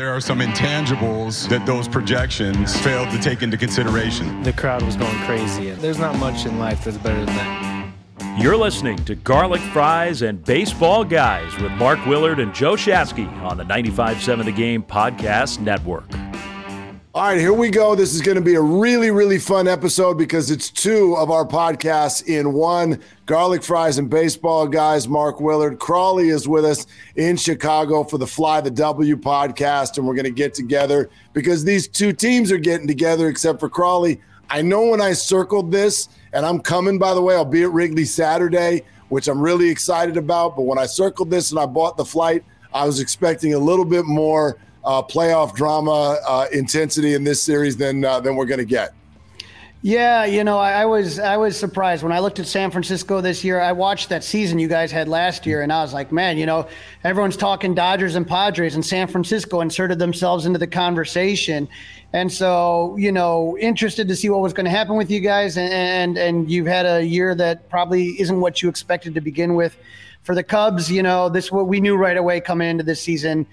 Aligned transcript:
There 0.00 0.16
are 0.16 0.20
some 0.22 0.38
intangibles 0.38 1.46
that 1.50 1.66
those 1.66 1.86
projections 1.86 2.74
failed 2.80 3.10
to 3.10 3.18
take 3.18 3.42
into 3.42 3.58
consideration. 3.58 4.42
The 4.42 4.54
crowd 4.54 4.80
was 4.80 4.96
going 4.96 5.14
crazy. 5.26 5.72
There's 5.72 5.98
not 5.98 6.18
much 6.18 6.46
in 6.46 6.58
life 6.58 6.84
that's 6.84 6.96
better 6.96 7.22
than 7.22 7.36
that. 7.36 7.92
You're 8.38 8.56
listening 8.56 8.96
to 9.04 9.14
Garlic 9.14 9.60
Fries 9.60 10.22
and 10.22 10.42
Baseball 10.42 11.04
Guys 11.04 11.54
with 11.60 11.72
Mark 11.72 12.02
Willard 12.06 12.40
and 12.40 12.54
Joe 12.54 12.76
Shasky 12.76 13.30
on 13.42 13.58
the 13.58 13.64
95.7 13.64 14.46
The 14.46 14.52
Game 14.52 14.82
Podcast 14.82 15.60
Network. 15.60 16.08
All 17.20 17.26
right, 17.26 17.38
here 17.38 17.52
we 17.52 17.68
go. 17.68 17.94
This 17.94 18.14
is 18.14 18.22
going 18.22 18.36
to 18.36 18.40
be 18.40 18.54
a 18.54 18.62
really, 18.62 19.10
really 19.10 19.38
fun 19.38 19.68
episode 19.68 20.16
because 20.16 20.50
it's 20.50 20.70
two 20.70 21.14
of 21.18 21.30
our 21.30 21.44
podcasts 21.44 22.26
in 22.26 22.54
one. 22.54 22.98
Garlic 23.26 23.62
Fries 23.62 23.98
and 23.98 24.08
Baseball 24.08 24.66
Guys, 24.66 25.06
Mark 25.06 25.38
Willard. 25.38 25.78
Crawley 25.78 26.30
is 26.30 26.48
with 26.48 26.64
us 26.64 26.86
in 27.16 27.36
Chicago 27.36 28.04
for 28.04 28.16
the 28.16 28.26
Fly 28.26 28.62
the 28.62 28.70
W 28.70 29.18
podcast, 29.18 29.98
and 29.98 30.06
we're 30.06 30.14
going 30.14 30.24
to 30.24 30.30
get 30.30 30.54
together 30.54 31.10
because 31.34 31.62
these 31.62 31.86
two 31.86 32.14
teams 32.14 32.50
are 32.50 32.56
getting 32.56 32.86
together, 32.86 33.28
except 33.28 33.60
for 33.60 33.68
Crawley. 33.68 34.18
I 34.48 34.62
know 34.62 34.86
when 34.86 35.02
I 35.02 35.12
circled 35.12 35.70
this, 35.70 36.08
and 36.32 36.46
I'm 36.46 36.58
coming, 36.58 36.98
by 36.98 37.12
the 37.12 37.20
way, 37.20 37.34
I'll 37.34 37.44
be 37.44 37.64
at 37.64 37.70
Wrigley 37.70 38.06
Saturday, 38.06 38.80
which 39.10 39.28
I'm 39.28 39.42
really 39.42 39.68
excited 39.68 40.16
about. 40.16 40.56
But 40.56 40.62
when 40.62 40.78
I 40.78 40.86
circled 40.86 41.28
this 41.28 41.50
and 41.50 41.60
I 41.60 41.66
bought 41.66 41.98
the 41.98 42.04
flight, 42.06 42.44
I 42.72 42.86
was 42.86 42.98
expecting 42.98 43.52
a 43.52 43.58
little 43.58 43.84
bit 43.84 44.06
more 44.06 44.56
uh, 44.84 45.02
playoff 45.02 45.54
drama 45.54 46.18
uh, 46.26 46.46
intensity 46.52 47.14
in 47.14 47.24
this 47.24 47.42
series 47.42 47.76
than 47.76 48.04
uh, 48.04 48.20
than 48.20 48.36
we're 48.36 48.46
going 48.46 48.58
to 48.58 48.64
get. 48.64 48.94
Yeah, 49.82 50.26
you 50.26 50.44
know, 50.44 50.58
I, 50.58 50.82
I, 50.82 50.84
was 50.84 51.18
I 51.18 51.38
was 51.38 51.56
surprised 51.58 52.02
when 52.02 52.12
I 52.12 52.18
looked 52.18 52.38
at 52.38 52.46
San 52.46 52.70
Francisco 52.70 53.22
this 53.22 53.42
year. 53.42 53.60
I 53.60 53.72
watched 53.72 54.10
that 54.10 54.22
season 54.22 54.58
you 54.58 54.68
guys 54.68 54.92
had 54.92 55.08
last 55.08 55.46
year, 55.46 55.62
and 55.62 55.72
I 55.72 55.80
was 55.80 55.94
like, 55.94 56.12
man, 56.12 56.36
you 56.36 56.44
know, 56.44 56.68
everyone's 57.02 57.36
talking 57.36 57.74
Dodgers 57.74 58.14
and 58.14 58.28
Padres, 58.28 58.74
and 58.74 58.84
San 58.84 59.06
Francisco 59.08 59.62
inserted 59.62 59.98
themselves 59.98 60.44
into 60.44 60.58
the 60.58 60.66
conversation. 60.66 61.66
And 62.12 62.30
so, 62.30 62.94
you 62.98 63.10
know, 63.10 63.56
interested 63.56 64.06
to 64.08 64.16
see 64.16 64.28
what 64.28 64.40
was 64.40 64.52
going 64.52 64.66
to 64.66 64.70
happen 64.70 64.96
with 64.96 65.10
you 65.10 65.20
guys, 65.20 65.56
and 65.56 65.72
and, 65.72 66.18
and 66.18 66.50
you've 66.50 66.66
had 66.66 66.84
a 66.84 67.02
year 67.02 67.34
that 67.36 67.70
probably 67.70 68.08
isn't 68.20 68.38
what 68.38 68.60
you 68.62 68.68
expected 68.68 69.14
to 69.14 69.22
begin 69.22 69.54
with. 69.54 69.78
For 70.24 70.34
the 70.34 70.42
Cubs, 70.42 70.92
you 70.92 71.02
know, 71.02 71.30
this 71.30 71.50
what 71.50 71.68
we 71.68 71.80
knew 71.80 71.96
right 71.96 72.18
away 72.18 72.42
coming 72.42 72.68
into 72.68 72.84
this 72.84 73.00
season 73.00 73.46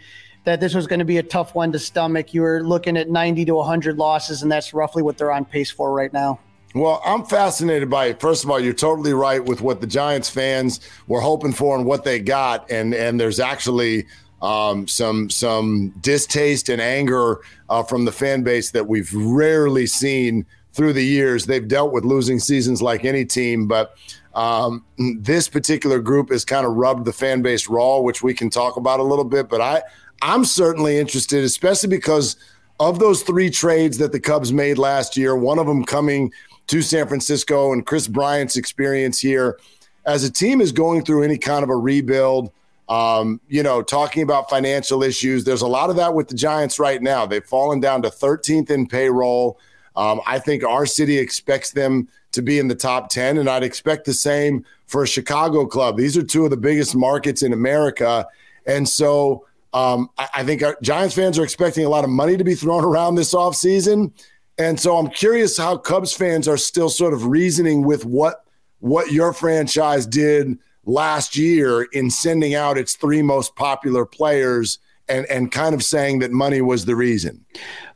that 0.43 0.59
this 0.59 0.73
was 0.73 0.87
going 0.87 0.99
to 0.99 1.05
be 1.05 1.17
a 1.17 1.23
tough 1.23 1.55
one 1.55 1.71
to 1.71 1.79
stomach. 1.79 2.33
You 2.33 2.41
were 2.41 2.63
looking 2.63 2.97
at 2.97 3.09
90 3.09 3.45
to 3.45 3.55
100 3.55 3.97
losses, 3.97 4.43
and 4.43 4.51
that's 4.51 4.73
roughly 4.73 5.03
what 5.03 5.17
they're 5.17 5.31
on 5.31 5.45
pace 5.45 5.69
for 5.69 5.91
right 5.93 6.11
now. 6.11 6.39
Well, 6.75 7.01
I'm 7.05 7.25
fascinated 7.25 7.89
by 7.89 8.07
it. 8.07 8.19
First 8.19 8.43
of 8.43 8.51
all, 8.51 8.59
you're 8.59 8.73
totally 8.73 9.13
right 9.13 9.43
with 9.43 9.61
what 9.61 9.81
the 9.81 9.87
Giants 9.87 10.29
fans 10.29 10.79
were 11.07 11.21
hoping 11.21 11.53
for 11.53 11.75
and 11.75 11.85
what 11.85 12.03
they 12.03 12.19
got, 12.19 12.69
and 12.69 12.93
and 12.93 13.19
there's 13.19 13.39
actually 13.39 14.05
um, 14.41 14.87
some 14.87 15.29
some 15.29 15.89
distaste 16.01 16.69
and 16.69 16.81
anger 16.81 17.41
uh, 17.69 17.83
from 17.83 18.05
the 18.05 18.11
fan 18.11 18.43
base 18.43 18.71
that 18.71 18.87
we've 18.87 19.11
rarely 19.13 19.87
seen 19.87 20.45
through 20.73 20.93
the 20.93 21.03
years. 21.03 21.45
They've 21.45 21.67
dealt 21.67 21.91
with 21.91 22.05
losing 22.05 22.37
seasons 22.37 22.81
like 22.81 23.05
any 23.05 23.25
team, 23.25 23.67
but 23.67 23.95
um, 24.35 24.85
this 24.97 25.49
particular 25.49 25.99
group 25.99 26.29
has 26.29 26.45
kind 26.45 26.67
of 26.67 26.73
rubbed 26.73 27.05
the 27.05 27.13
fan 27.13 27.41
base 27.41 27.67
raw, 27.67 27.97
which 27.99 28.21
we 28.21 28.35
can 28.35 28.51
talk 28.51 28.77
about 28.77 28.99
a 28.99 29.03
little 29.03 29.25
bit. 29.25 29.49
But 29.49 29.61
I 29.61 29.81
I'm 30.21 30.45
certainly 30.45 30.97
interested, 30.97 31.43
especially 31.43 31.89
because 31.89 32.37
of 32.79 32.99
those 32.99 33.23
three 33.23 33.49
trades 33.49 33.97
that 33.97 34.11
the 34.11 34.19
Cubs 34.19 34.53
made 34.53 34.77
last 34.77 35.17
year, 35.17 35.35
one 35.35 35.59
of 35.59 35.65
them 35.65 35.83
coming 35.83 36.31
to 36.67 36.81
San 36.81 37.07
Francisco 37.07 37.73
and 37.73 37.85
Kris 37.85 38.07
Bryant's 38.07 38.57
experience 38.57 39.19
here. 39.19 39.59
As 40.05 40.23
a 40.23 40.31
team 40.31 40.61
is 40.61 40.71
going 40.71 41.03
through 41.03 41.23
any 41.23 41.37
kind 41.37 41.63
of 41.63 41.69
a 41.69 41.75
rebuild, 41.75 42.51
um, 42.89 43.41
you 43.47 43.63
know, 43.63 43.81
talking 43.81 44.23
about 44.23 44.49
financial 44.49 45.03
issues, 45.03 45.43
there's 45.43 45.61
a 45.61 45.67
lot 45.67 45.89
of 45.89 45.95
that 45.97 46.13
with 46.13 46.27
the 46.27 46.35
Giants 46.35 46.79
right 46.79 47.01
now. 47.01 47.25
They've 47.25 47.43
fallen 47.43 47.79
down 47.79 48.01
to 48.03 48.09
13th 48.09 48.69
in 48.69 48.87
payroll. 48.87 49.59
Um, 49.95 50.21
I 50.27 50.39
think 50.39 50.63
our 50.63 50.85
city 50.85 51.17
expects 51.17 51.71
them 51.71 52.07
to 52.31 52.41
be 52.41 52.59
in 52.59 52.67
the 52.67 52.75
top 52.75 53.09
10, 53.09 53.39
and 53.39 53.49
I'd 53.49 53.63
expect 53.63 54.05
the 54.05 54.13
same 54.13 54.63
for 54.85 55.03
a 55.03 55.07
Chicago 55.07 55.65
club. 55.65 55.97
These 55.97 56.15
are 56.15 56.23
two 56.23 56.45
of 56.45 56.51
the 56.51 56.57
biggest 56.57 56.95
markets 56.95 57.41
in 57.41 57.51
America. 57.51 58.27
And 58.65 58.87
so, 58.87 59.46
um, 59.73 60.09
I, 60.17 60.27
I, 60.35 60.43
think 60.43 60.63
Giants 60.81 61.15
fans 61.15 61.37
are 61.37 61.43
expecting 61.43 61.85
a 61.85 61.89
lot 61.89 62.03
of 62.03 62.09
money 62.09 62.37
to 62.37 62.43
be 62.43 62.55
thrown 62.55 62.83
around 62.85 63.15
this 63.15 63.33
offseason. 63.33 64.11
And 64.57 64.79
so 64.79 64.97
I'm 64.97 65.09
curious 65.09 65.57
how 65.57 65.77
Cubs 65.77 66.13
fans 66.13 66.47
are 66.47 66.57
still 66.57 66.89
sort 66.89 67.13
of 67.13 67.25
reasoning 67.25 67.85
with 67.85 68.05
what 68.05 68.43
what 68.79 69.11
your 69.11 69.33
franchise 69.33 70.05
did 70.05 70.57
last 70.85 71.35
year 71.35 71.83
in 71.93 72.09
sending 72.09 72.55
out 72.55 72.77
its 72.77 72.95
three 72.95 73.21
most 73.21 73.55
popular 73.55 74.05
players 74.05 74.79
and, 75.09 75.25
and 75.27 75.51
kind 75.51 75.73
of 75.73 75.83
saying 75.83 76.19
that 76.19 76.31
money 76.31 76.61
was 76.61 76.85
the 76.85 76.95
reason. 76.95 77.45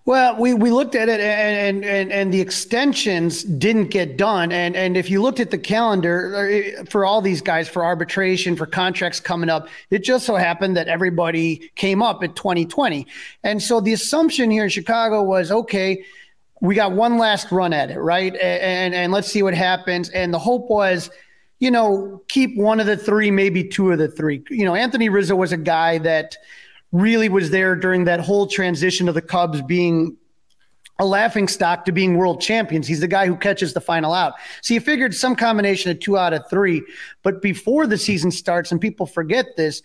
Well, 0.05 0.35
we, 0.39 0.55
we 0.55 0.71
looked 0.71 0.95
at 0.95 1.09
it 1.09 1.19
and, 1.19 1.85
and 1.85 2.11
and 2.11 2.33
the 2.33 2.41
extensions 2.41 3.43
didn't 3.43 3.89
get 3.89 4.17
done. 4.17 4.51
And 4.51 4.75
and 4.75 4.97
if 4.97 5.11
you 5.11 5.21
looked 5.21 5.39
at 5.39 5.51
the 5.51 5.59
calendar 5.59 6.73
uh, 6.79 6.85
for 6.85 7.05
all 7.05 7.21
these 7.21 7.39
guys 7.39 7.69
for 7.69 7.85
arbitration, 7.85 8.55
for 8.55 8.65
contracts 8.65 9.19
coming 9.19 9.47
up, 9.47 9.69
it 9.91 9.99
just 9.99 10.25
so 10.25 10.35
happened 10.35 10.75
that 10.75 10.87
everybody 10.87 11.69
came 11.75 12.01
up 12.01 12.23
at 12.23 12.35
2020. 12.35 13.05
And 13.43 13.61
so 13.61 13.79
the 13.79 13.93
assumption 13.93 14.49
here 14.49 14.63
in 14.63 14.69
Chicago 14.69 15.21
was 15.21 15.51
okay, 15.51 16.03
we 16.61 16.73
got 16.73 16.93
one 16.93 17.19
last 17.19 17.51
run 17.51 17.71
at 17.71 17.91
it, 17.91 17.99
right? 17.99 18.33
And 18.33 18.41
and, 18.41 18.95
and 18.95 19.13
let's 19.13 19.27
see 19.27 19.43
what 19.43 19.53
happens. 19.53 20.09
And 20.09 20.33
the 20.33 20.39
hope 20.39 20.67
was 20.67 21.11
you 21.59 21.69
know, 21.69 22.23
keep 22.27 22.57
one 22.57 22.79
of 22.79 22.87
the 22.87 22.97
three, 22.97 23.29
maybe 23.29 23.63
two 23.63 23.91
of 23.91 23.99
the 23.99 24.07
three. 24.07 24.43
You 24.49 24.65
know, 24.65 24.73
Anthony 24.73 25.09
Rizzo 25.09 25.35
was 25.35 25.51
a 25.51 25.57
guy 25.57 25.99
that 25.99 26.35
really 26.91 27.29
was 27.29 27.49
there 27.49 27.75
during 27.75 28.05
that 28.05 28.19
whole 28.19 28.47
transition 28.47 29.07
of 29.07 29.15
the 29.15 29.21
Cubs 29.21 29.61
being 29.61 30.17
a 30.99 31.05
laughing 31.05 31.47
stock 31.47 31.85
to 31.85 31.91
being 31.91 32.15
world 32.17 32.41
champions. 32.41 32.87
He's 32.87 32.99
the 32.99 33.07
guy 33.07 33.25
who 33.25 33.35
catches 33.35 33.73
the 33.73 33.81
final 33.81 34.13
out. 34.13 34.33
So 34.61 34.73
you 34.73 34.79
figured 34.79 35.15
some 35.15 35.35
combination 35.35 35.89
of 35.89 35.99
two 35.99 36.17
out 36.17 36.33
of 36.33 36.47
three. 36.49 36.83
But 37.23 37.41
before 37.41 37.87
the 37.87 37.97
season 37.97 38.29
starts, 38.29 38.71
and 38.71 38.79
people 38.79 39.07
forget 39.07 39.57
this, 39.57 39.81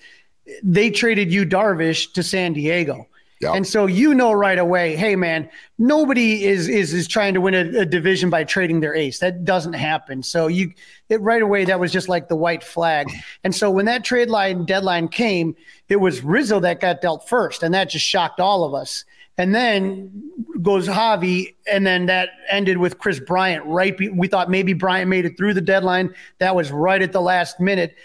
they 0.63 0.91
traded 0.91 1.33
Yu 1.33 1.47
Darvish 1.47 2.13
to 2.13 2.23
San 2.23 2.53
Diego. 2.53 3.07
Yep. 3.41 3.55
And 3.55 3.67
so 3.67 3.87
you 3.87 4.15
know 4.15 4.33
right 4.33 4.59
away, 4.59 4.97
hey 4.97 5.15
man, 5.15 5.51
nobody 5.79 6.45
is 6.45 6.69
is 6.69 6.95
is 6.95 7.07
trying 7.07 7.35
to 7.35 7.41
win 7.41 7.55
a, 7.55 7.81
a, 7.81 7.85
division 7.85 8.31
by 8.31 8.45
trading 8.45 8.81
their 8.81 8.95
ace. 8.95 9.19
That 9.19 9.45
doesn't 9.45 9.75
happen. 9.75 10.23
So 10.23 10.47
you 10.47 10.73
it 11.11 11.21
right 11.21 11.43
away 11.43 11.67
that 11.67 11.79
was 11.79 11.93
just 11.93 12.09
like 12.09 12.29
the 12.29 12.37
white 12.37 12.65
flag. 12.65 13.11
And 13.45 13.55
so 13.55 13.71
when 13.71 13.85
that 13.87 14.05
trade 14.05 14.31
line 14.31 14.65
deadline 14.65 15.09
came, 15.09 15.55
it 15.91 15.97
was 15.97 16.25
Rizzo 16.25 16.61
that 16.61 16.81
got 16.81 17.03
dealt 17.03 17.29
first, 17.29 17.63
and 17.63 17.75
that 17.75 17.91
just 17.91 18.07
shocked 18.07 18.41
all 18.41 18.65
of 18.65 18.73
us. 18.73 19.05
And 19.39 19.55
then 19.55 20.33
goes 20.63 20.89
Javi, 20.89 21.55
and 21.71 21.87
then 21.87 22.07
that 22.07 22.31
ended 22.49 22.79
with 22.79 22.99
Kris 22.99 23.21
Bryant. 23.21 23.67
Right, 23.67 23.95
we 24.15 24.29
thought 24.29 24.49
maybe 24.49 24.73
Bryant 24.73 25.11
made 25.11 25.27
it 25.27 25.37
through 25.37 25.53
the 25.53 25.61
deadline. 25.61 26.15
That 26.39 26.57
was 26.57 26.73
right 26.73 27.03
at 27.03 27.13
the 27.13 27.21
last 27.21 27.61
minute 27.61 27.97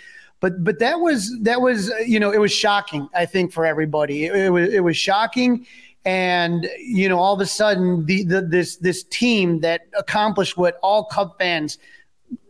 but 0.41 0.63
but 0.63 0.79
that 0.79 0.99
was 0.99 1.33
that 1.41 1.61
was 1.61 1.89
uh, 1.89 1.97
you 1.99 2.19
know 2.19 2.31
it 2.31 2.39
was 2.39 2.51
shocking 2.51 3.07
I 3.15 3.25
think 3.25 3.53
for 3.53 3.65
everybody. 3.65 4.25
It, 4.25 4.35
it 4.35 4.49
was 4.49 4.73
it 4.73 4.81
was 4.81 4.97
shocking. 4.97 5.65
And 6.03 6.67
you 6.79 7.07
know 7.07 7.19
all 7.19 7.35
of 7.35 7.39
a 7.39 7.45
sudden 7.45 8.05
the, 8.05 8.23
the 8.23 8.41
this 8.41 8.75
this 8.77 9.03
team 9.03 9.61
that 9.61 9.81
accomplished 9.97 10.57
what 10.57 10.79
all 10.81 11.05
Cub 11.05 11.37
fans 11.37 11.77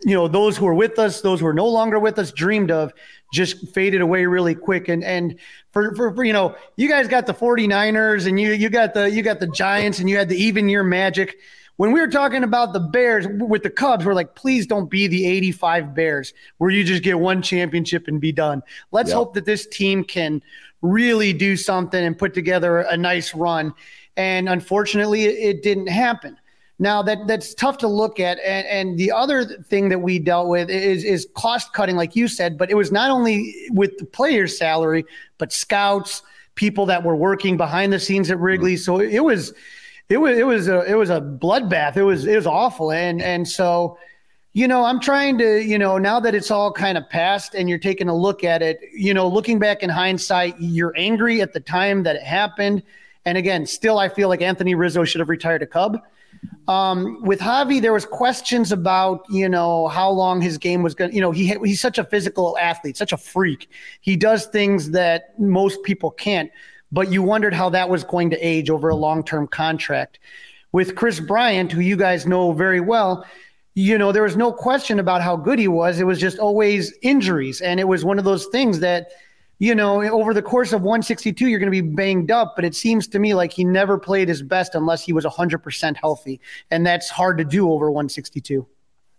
you 0.03 0.13
know 0.13 0.27
those 0.27 0.55
who 0.55 0.65
were 0.65 0.73
with 0.73 0.97
us 0.99 1.21
those 1.21 1.41
who 1.41 1.47
are 1.47 1.53
no 1.53 1.67
longer 1.67 1.99
with 1.99 2.17
us 2.17 2.31
dreamed 2.31 2.71
of 2.71 2.93
just 3.33 3.69
faded 3.73 3.99
away 4.01 4.25
really 4.25 4.55
quick. 4.55 4.87
And 4.87 5.03
and 5.03 5.35
for, 5.71 5.93
for, 5.95 6.15
for, 6.15 6.23
you 6.23 6.33
know 6.33 6.55
you 6.77 6.87
guys 6.87 7.09
got 7.09 7.25
the 7.25 7.33
49ers 7.33 8.25
and 8.25 8.39
you 8.39 8.53
you 8.53 8.69
got 8.69 8.93
the 8.93 9.11
you 9.11 9.21
got 9.21 9.41
the 9.41 9.47
giants 9.47 9.99
and 9.99 10.09
you 10.09 10.15
had 10.15 10.29
the 10.29 10.41
even 10.41 10.69
year 10.69 10.83
magic 10.83 11.39
when 11.77 11.91
we 11.91 11.99
were 11.99 12.07
talking 12.07 12.43
about 12.43 12.73
the 12.73 12.79
Bears 12.79 13.27
with 13.27 13.63
the 13.63 13.69
Cubs, 13.69 14.05
we're 14.05 14.13
like, 14.13 14.35
please 14.35 14.67
don't 14.67 14.89
be 14.89 15.07
the 15.07 15.25
85 15.25 15.95
Bears 15.95 16.33
where 16.57 16.69
you 16.69 16.83
just 16.83 17.03
get 17.03 17.19
one 17.19 17.41
championship 17.41 18.07
and 18.07 18.21
be 18.21 18.31
done. 18.31 18.61
Let's 18.91 19.09
yep. 19.09 19.15
hope 19.15 19.33
that 19.33 19.45
this 19.45 19.65
team 19.67 20.03
can 20.03 20.41
really 20.81 21.33
do 21.33 21.55
something 21.55 22.03
and 22.03 22.17
put 22.17 22.33
together 22.33 22.79
a 22.79 22.97
nice 22.97 23.33
run. 23.33 23.73
And 24.17 24.49
unfortunately, 24.49 25.25
it 25.25 25.63
didn't 25.63 25.87
happen. 25.87 26.37
Now 26.79 27.03
that 27.03 27.27
that's 27.27 27.53
tough 27.53 27.77
to 27.79 27.87
look 27.87 28.19
at, 28.19 28.39
and, 28.39 28.65
and 28.67 28.97
the 28.97 29.11
other 29.11 29.45
thing 29.45 29.89
that 29.89 29.99
we 29.99 30.17
dealt 30.17 30.47
with 30.47 30.67
is 30.71 31.03
is 31.03 31.27
cost 31.35 31.73
cutting, 31.73 31.95
like 31.95 32.15
you 32.15 32.27
said. 32.27 32.57
But 32.57 32.71
it 32.71 32.73
was 32.73 32.91
not 32.91 33.11
only 33.11 33.53
with 33.69 33.99
the 33.99 34.05
player's 34.05 34.57
salary, 34.57 35.05
but 35.37 35.53
scouts, 35.53 36.23
people 36.55 36.87
that 36.87 37.03
were 37.03 37.15
working 37.15 37.55
behind 37.55 37.93
the 37.93 37.99
scenes 37.99 38.31
at 38.31 38.37
mm-hmm. 38.37 38.45
Wrigley. 38.45 38.77
So 38.77 38.99
it 38.99 39.23
was, 39.23 39.53
it 40.11 40.17
was, 40.17 40.37
it 40.37 40.45
was 40.45 40.67
a, 40.67 40.81
it 40.91 40.95
was 40.95 41.09
a 41.09 41.21
bloodbath. 41.21 41.97
It 41.97 42.03
was, 42.03 42.25
it 42.25 42.35
was 42.35 42.47
awful, 42.47 42.91
and 42.91 43.21
and 43.21 43.47
so 43.47 43.97
you 44.53 44.67
know, 44.67 44.83
I'm 44.83 44.99
trying 44.99 45.37
to, 45.37 45.63
you 45.63 45.77
know, 45.77 45.97
now 45.97 46.19
that 46.19 46.35
it's 46.35 46.51
all 46.51 46.73
kind 46.73 46.97
of 46.97 47.07
past 47.09 47.55
and 47.55 47.69
you're 47.69 47.79
taking 47.79 48.09
a 48.09 48.15
look 48.15 48.43
at 48.43 48.61
it, 48.61 48.79
you 48.93 49.13
know, 49.13 49.27
looking 49.27 49.59
back 49.59 49.81
in 49.81 49.89
hindsight, 49.89 50.55
you're 50.59 50.93
angry 50.97 51.41
at 51.41 51.53
the 51.53 51.59
time 51.61 52.03
that 52.03 52.17
it 52.17 52.23
happened. 52.23 52.83
And 53.23 53.37
again, 53.37 53.65
still, 53.65 53.97
I 53.97 54.09
feel 54.09 54.27
like 54.27 54.41
Anthony 54.41 54.75
Rizzo 54.75 55.05
should 55.05 55.19
have 55.19 55.29
retired 55.29 55.61
a 55.61 55.67
Cub. 55.67 56.01
Um, 56.67 57.21
with 57.21 57.39
Javi, 57.39 57.81
there 57.81 57.93
was 57.93 58.05
questions 58.05 58.73
about, 58.73 59.25
you 59.29 59.47
know, 59.47 59.87
how 59.87 60.09
long 60.09 60.41
his 60.41 60.57
game 60.57 60.83
was 60.83 60.95
going 60.95 61.11
to, 61.11 61.15
you 61.15 61.21
know, 61.21 61.31
he, 61.31 61.55
he's 61.63 61.79
such 61.79 61.97
a 61.97 62.03
physical 62.03 62.57
athlete, 62.57 62.97
such 62.97 63.13
a 63.13 63.17
freak. 63.17 63.69
He 64.01 64.17
does 64.17 64.47
things 64.47 64.91
that 64.91 65.39
most 65.39 65.81
people 65.83 66.11
can't, 66.11 66.51
but 66.91 67.11
you 67.11 67.23
wondered 67.23 67.53
how 67.53 67.69
that 67.69 67.89
was 67.89 68.03
going 68.03 68.29
to 68.31 68.37
age 68.45 68.69
over 68.69 68.89
a 68.89 68.95
long-term 68.95 69.47
contract. 69.47 70.19
With 70.71 70.95
Kris 70.95 71.19
Bryant, 71.19 71.71
who 71.71 71.81
you 71.81 71.97
guys 71.97 72.25
know 72.25 72.51
very 72.51 72.79
well, 72.79 73.25
you 73.73 73.97
know, 73.97 74.11
there 74.11 74.23
was 74.23 74.35
no 74.35 74.51
question 74.51 74.99
about 74.99 75.21
how 75.21 75.35
good 75.35 75.59
he 75.59 75.67
was. 75.67 75.99
It 75.99 76.05
was 76.05 76.19
just 76.19 76.39
always 76.39 76.93
injuries. 77.01 77.61
And 77.61 77.79
it 77.79 77.87
was 77.87 78.03
one 78.03 78.19
of 78.19 78.25
those 78.25 78.45
things 78.47 78.79
that, 78.79 79.11
you 79.59 79.73
know, 79.73 80.01
over 80.03 80.33
the 80.33 80.41
course 80.41 80.73
of 80.73 80.81
162, 80.81 81.47
you're 81.47 81.59
going 81.59 81.71
to 81.71 81.81
be 81.81 81.95
banged 81.95 82.31
up. 82.31 82.53
But 82.55 82.65
it 82.65 82.75
seems 82.75 83.07
to 83.09 83.19
me 83.19 83.33
like 83.33 83.53
he 83.53 83.63
never 83.63 83.97
played 83.97 84.27
his 84.27 84.41
best 84.41 84.75
unless 84.75 85.03
he 85.03 85.13
was 85.13 85.23
100% 85.23 85.95
healthy. 85.95 86.41
And 86.69 86.85
that's 86.85 87.09
hard 87.09 87.37
to 87.37 87.45
do 87.45 87.71
over 87.71 87.89
162. 87.89 88.67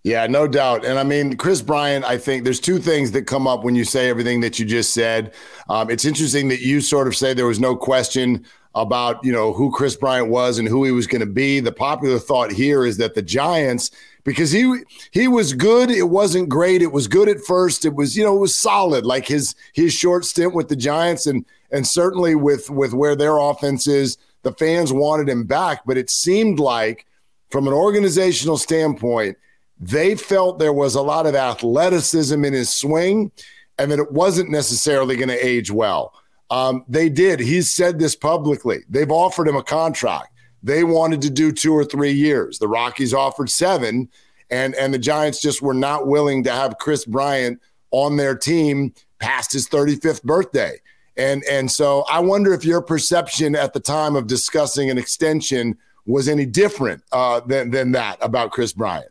Yeah, 0.04 0.26
no 0.26 0.48
doubt. 0.48 0.84
And 0.84 0.98
I 0.98 1.04
mean, 1.04 1.36
Kris 1.36 1.62
Bryant, 1.62 2.04
I 2.04 2.18
think 2.18 2.42
there's 2.42 2.58
two 2.58 2.78
things 2.78 3.12
that 3.12 3.22
come 3.22 3.46
up 3.46 3.62
when 3.62 3.76
you 3.76 3.84
say 3.84 4.08
everything 4.08 4.40
that 4.40 4.58
you 4.58 4.66
just 4.66 4.92
said. 4.92 5.32
Um, 5.68 5.90
it's 5.90 6.04
interesting 6.04 6.48
that 6.48 6.60
you 6.60 6.80
sort 6.80 7.06
of 7.06 7.14
say 7.14 7.34
there 7.34 7.46
was 7.46 7.60
no 7.60 7.76
question 7.76 8.44
about, 8.74 9.24
you 9.24 9.30
know, 9.30 9.52
who 9.52 9.70
Kris 9.70 9.94
Bryant 9.94 10.28
was 10.28 10.58
and 10.58 10.66
who 10.66 10.82
he 10.84 10.90
was 10.90 11.06
going 11.06 11.20
to 11.20 11.26
be. 11.26 11.60
The 11.60 11.70
popular 11.70 12.18
thought 12.18 12.50
here 12.50 12.84
is 12.84 12.96
that 12.96 13.14
the 13.14 13.22
Giants– 13.22 13.90
because 14.24 14.50
he 14.52 14.82
he 15.10 15.28
was 15.28 15.52
good. 15.52 15.90
It 15.90 16.08
wasn't 16.08 16.48
great. 16.48 16.82
It 16.82 16.92
was 16.92 17.08
good 17.08 17.28
at 17.28 17.40
first. 17.40 17.84
It 17.84 17.94
was 17.94 18.16
you 18.16 18.24
know 18.24 18.36
it 18.36 18.40
was 18.40 18.56
solid. 18.56 19.04
Like 19.04 19.26
his 19.26 19.54
his 19.72 19.92
short 19.92 20.24
stint 20.24 20.54
with 20.54 20.68
the 20.68 20.76
Giants 20.76 21.26
and 21.26 21.44
and 21.70 21.86
certainly 21.86 22.34
with 22.34 22.70
with 22.70 22.94
where 22.94 23.16
their 23.16 23.38
offense 23.38 23.86
is, 23.86 24.18
the 24.42 24.52
fans 24.52 24.92
wanted 24.92 25.28
him 25.28 25.44
back. 25.44 25.82
But 25.86 25.98
it 25.98 26.10
seemed 26.10 26.60
like 26.60 27.06
from 27.50 27.66
an 27.66 27.74
organizational 27.74 28.58
standpoint, 28.58 29.36
they 29.82 30.14
felt 30.14 30.60
there 30.60 30.72
was 30.72 30.94
a 30.94 31.02
lot 31.02 31.26
of 31.26 31.34
athleticism 31.34 32.44
in 32.44 32.52
his 32.52 32.72
swing, 32.72 33.32
and 33.78 33.90
that 33.90 33.98
it 33.98 34.12
wasn't 34.12 34.48
necessarily 34.48 35.16
going 35.16 35.28
to 35.28 35.46
age 35.46 35.72
well. 35.72 36.14
Um, 36.50 36.84
they 36.86 37.08
did. 37.08 37.40
He's 37.40 37.68
said 37.68 37.98
this 37.98 38.14
publicly. 38.14 38.84
They've 38.88 39.10
offered 39.10 39.48
him 39.48 39.56
a 39.56 39.62
contract. 39.62 40.28
They 40.62 40.84
wanted 40.84 41.20
to 41.22 41.30
do 41.30 41.50
two 41.50 41.74
or 41.74 41.84
three 41.84 42.12
years. 42.12 42.60
The 42.60 42.68
Rockies 42.68 43.12
offered 43.12 43.50
seven, 43.50 44.08
and 44.50 44.76
and 44.76 44.94
the 44.94 45.00
Giants 45.00 45.42
just 45.42 45.60
were 45.60 45.74
not 45.74 46.06
willing 46.06 46.44
to 46.44 46.52
have 46.52 46.78
Kris 46.78 47.04
Bryant 47.04 47.60
on 47.90 48.16
their 48.16 48.36
team 48.36 48.94
past 49.18 49.52
his 49.52 49.68
35th 49.68 50.22
birthday. 50.22 50.80
And 51.16 51.42
and 51.50 51.68
so 51.68 52.04
I 52.08 52.20
wonder 52.20 52.54
if 52.54 52.64
your 52.64 52.82
perception 52.82 53.56
at 53.56 53.72
the 53.72 53.80
time 53.80 54.14
of 54.14 54.28
discussing 54.28 54.90
an 54.90 54.98
extension 54.98 55.76
was 56.06 56.28
any 56.28 56.46
different 56.46 57.02
uh, 57.10 57.40
than 57.40 57.70
than 57.72 57.90
that 57.92 58.18
about 58.20 58.52
Kris 58.52 58.72
Bryant. 58.72 59.10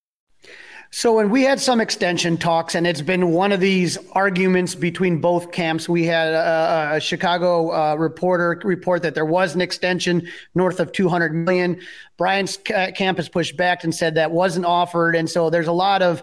So 0.93 1.13
when 1.13 1.29
we 1.29 1.43
had 1.43 1.61
some 1.61 1.79
extension 1.79 2.35
talks, 2.35 2.75
and 2.75 2.85
it's 2.85 3.01
been 3.01 3.31
one 3.31 3.53
of 3.53 3.61
these 3.61 3.97
arguments 4.11 4.75
between 4.75 5.21
both 5.21 5.53
camps, 5.53 5.87
we 5.87 6.03
had 6.03 6.33
a, 6.33 6.95
a 6.95 6.99
Chicago 6.99 7.71
uh, 7.71 7.95
reporter 7.95 8.59
report 8.65 9.01
that 9.03 9.15
there 9.15 9.25
was 9.25 9.55
an 9.55 9.61
extension 9.61 10.27
north 10.53 10.81
of 10.81 10.91
200 10.91 11.33
million. 11.33 11.79
Bryant's 12.17 12.57
camp 12.57 13.19
has 13.19 13.29
pushed 13.29 13.55
back 13.55 13.85
and 13.85 13.95
said 13.95 14.15
that 14.15 14.31
wasn't 14.31 14.65
offered, 14.65 15.15
and 15.15 15.29
so 15.29 15.49
there's 15.49 15.67
a 15.67 15.71
lot 15.71 16.01
of 16.01 16.21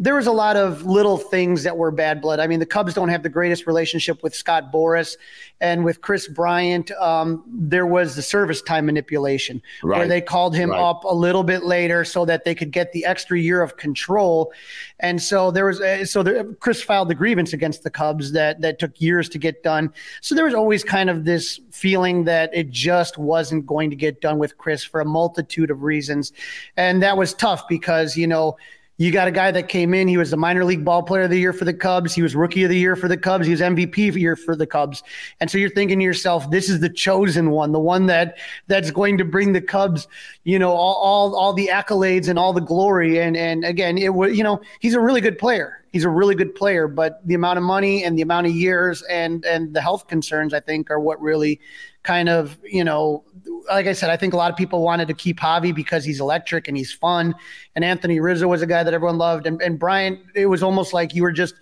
there 0.00 0.14
was 0.14 0.26
a 0.26 0.32
lot 0.32 0.56
of 0.56 0.86
little 0.86 1.18
things 1.18 1.62
that 1.62 1.76
were 1.76 1.90
bad 1.90 2.22
blood. 2.22 2.40
I 2.40 2.46
mean, 2.46 2.58
the 2.58 2.64
Cubs 2.64 2.94
don't 2.94 3.10
have 3.10 3.22
the 3.22 3.28
greatest 3.28 3.66
relationship 3.66 4.22
with 4.22 4.34
Scott 4.34 4.72
Boras 4.72 5.18
and 5.60 5.84
with 5.84 6.00
Kris 6.00 6.26
Bryant. 6.26 6.90
Um, 6.92 7.44
there 7.46 7.86
was 7.86 8.16
the 8.16 8.22
service 8.22 8.62
time 8.62 8.86
manipulation 8.86 9.60
right. 9.82 9.98
where 9.98 10.08
they 10.08 10.22
called 10.22 10.56
him 10.56 10.70
right. 10.70 10.80
up 10.80 11.04
a 11.04 11.14
little 11.14 11.44
bit 11.44 11.64
later 11.64 12.06
so 12.06 12.24
that 12.24 12.46
they 12.46 12.54
could 12.54 12.70
get 12.70 12.92
the 12.92 13.04
extra 13.04 13.38
year 13.38 13.60
of 13.60 13.76
control. 13.76 14.54
And 15.00 15.20
so 15.20 15.50
there 15.50 15.66
was, 15.66 15.82
uh, 15.82 16.06
so 16.06 16.22
there, 16.22 16.44
Kris 16.44 16.82
filed 16.82 17.10
the 17.10 17.14
grievance 17.14 17.52
against 17.52 17.82
the 17.82 17.90
Cubs 17.90 18.32
that 18.32 18.62
that 18.62 18.78
took 18.78 18.98
years 19.02 19.28
to 19.28 19.38
get 19.38 19.62
done. 19.62 19.92
So 20.22 20.34
there 20.34 20.46
was 20.46 20.54
always 20.54 20.82
kind 20.82 21.10
of 21.10 21.26
this 21.26 21.60
feeling 21.70 22.24
that 22.24 22.48
it 22.54 22.70
just 22.70 23.18
wasn't 23.18 23.66
going 23.66 23.90
to 23.90 23.96
get 23.96 24.22
done 24.22 24.38
with 24.38 24.56
Kris 24.56 24.82
for 24.82 25.02
a 25.02 25.04
multitude 25.04 25.70
of 25.70 25.82
reasons, 25.82 26.32
and 26.78 27.02
that 27.02 27.18
was 27.18 27.34
tough 27.34 27.68
because 27.68 28.16
you 28.16 28.26
know 28.26 28.56
you 29.00 29.10
got 29.10 29.26
a 29.26 29.30
guy 29.30 29.50
that 29.50 29.68
came 29.68 29.94
in. 29.94 30.08
He 30.08 30.18
was 30.18 30.30
the 30.30 30.36
minor 30.36 30.62
league 30.62 30.84
ball 30.84 31.02
player 31.02 31.22
of 31.22 31.30
the 31.30 31.38
year 31.38 31.54
for 31.54 31.64
the 31.64 31.72
Cubs. 31.72 32.14
He 32.14 32.20
was 32.20 32.36
rookie 32.36 32.64
of 32.64 32.68
the 32.68 32.76
year 32.76 32.96
for 32.96 33.08
the 33.08 33.16
Cubs. 33.16 33.46
He 33.46 33.50
was 33.50 33.62
MVP 33.62 34.14
year 34.14 34.36
for 34.36 34.54
the 34.54 34.66
Cubs. 34.66 35.02
And 35.40 35.50
so 35.50 35.56
you're 35.56 35.70
thinking 35.70 36.00
to 36.00 36.04
yourself, 36.04 36.50
this 36.50 36.68
is 36.68 36.80
the 36.80 36.90
chosen 36.90 37.50
one, 37.50 37.72
the 37.72 37.80
one 37.80 38.04
that 38.06 38.36
that's 38.66 38.90
going 38.90 39.16
to 39.16 39.24
bring 39.24 39.54
the 39.54 39.60
Cubs, 39.62 40.06
you 40.44 40.58
know, 40.58 40.72
all 40.72 40.96
all, 40.96 41.34
all 41.34 41.54
the 41.54 41.70
accolades 41.72 42.28
and 42.28 42.38
all 42.38 42.52
the 42.52 42.60
glory. 42.60 43.18
And 43.18 43.38
and 43.38 43.64
again, 43.64 43.96
it 43.96 44.12
was, 44.12 44.36
you 44.36 44.44
know, 44.44 44.60
he's 44.80 44.92
a 44.92 45.00
really 45.00 45.22
good 45.22 45.38
player. 45.38 45.82
He's 45.92 46.04
a 46.04 46.10
really 46.10 46.34
good 46.34 46.54
player, 46.54 46.86
but 46.86 47.26
the 47.26 47.34
amount 47.34 47.56
of 47.56 47.64
money 47.64 48.04
and 48.04 48.18
the 48.18 48.22
amount 48.22 48.48
of 48.48 48.52
years 48.52 49.02
and 49.04 49.46
and 49.46 49.72
the 49.72 49.80
health 49.80 50.08
concerns, 50.08 50.52
I 50.52 50.60
think, 50.60 50.90
are 50.90 51.00
what 51.00 51.18
really 51.22 51.58
kind 52.02 52.28
of, 52.28 52.58
you 52.64 52.84
know, 52.84 53.24
like 53.68 53.86
I 53.86 53.92
said, 53.92 54.10
I 54.10 54.16
think 54.16 54.32
a 54.32 54.36
lot 54.36 54.50
of 54.50 54.56
people 54.56 54.82
wanted 54.82 55.08
to 55.08 55.14
keep 55.14 55.38
Javi 55.38 55.74
because 55.74 56.04
he's 56.04 56.20
electric 56.20 56.66
and 56.66 56.76
he's 56.76 56.92
fun. 56.92 57.34
And 57.74 57.84
Anthony 57.84 58.20
Rizzo 58.20 58.48
was 58.48 58.62
a 58.62 58.66
guy 58.66 58.82
that 58.82 58.94
everyone 58.94 59.18
loved. 59.18 59.46
And, 59.46 59.60
and 59.60 59.78
Bryant, 59.78 60.20
it 60.34 60.46
was 60.46 60.62
almost 60.62 60.92
like 60.92 61.14
you 61.14 61.22
were 61.22 61.32
just, 61.32 61.54